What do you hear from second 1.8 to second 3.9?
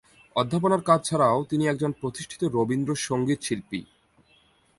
প্রতিষ্ঠিত রবীন্দ্র সঙ্গীত শিল্পী।